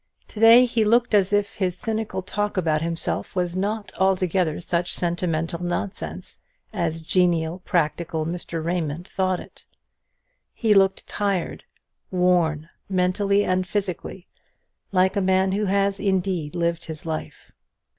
To 0.29 0.39
day 0.39 0.65
he 0.65 0.83
looked 0.83 1.13
as 1.13 1.31
if 1.31 1.57
his 1.57 1.77
cynical 1.77 2.23
talk 2.23 2.57
about 2.57 2.81
himself 2.81 3.35
was 3.35 3.55
not 3.55 3.93
altogether 3.99 4.59
such 4.59 4.91
sentimental 4.91 5.61
nonsense 5.63 6.39
as 6.73 7.01
genial, 7.01 7.59
practical 7.65 8.25
Mr. 8.25 8.65
Raymond 8.65 9.07
thought 9.07 9.39
it. 9.39 9.67
He 10.55 10.73
looked 10.73 11.05
tired, 11.05 11.65
worn, 12.09 12.67
mentally 12.89 13.43
and 13.43 13.67
physically, 13.67 14.27
like 14.91 15.15
a 15.15 15.21
man 15.21 15.51
who 15.51 15.65
has 15.65 15.99
indeed 15.99 16.55
lived 16.55 16.85
his 16.85 17.05
life. 17.05 17.51